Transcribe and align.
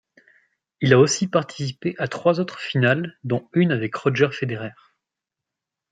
Il 0.79 0.93
a 0.93 0.99
aussi 0.99 1.27
participé 1.27 1.93
à 1.99 2.07
trois 2.07 2.39
autres 2.39 2.57
finales 2.59 3.19
dont 3.23 3.47
une 3.53 3.71
avec 3.71 3.93
Roger 3.93 4.31
Federer. 4.31 4.71